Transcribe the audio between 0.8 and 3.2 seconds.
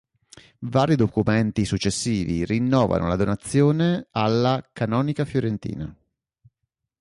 documenti successivi rinnovano la